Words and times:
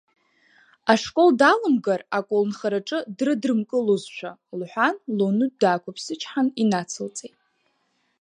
Ашкол 0.91 1.29
далымгар, 1.39 2.01
аколнхараҿы 2.17 2.99
дрыдрымкылозшәа,— 3.17 4.31
лҳәан 4.59 4.95
лоунытә 5.17 5.57
даақәыԥсычҳан, 5.61 6.47
инацылҵеит… 6.61 7.35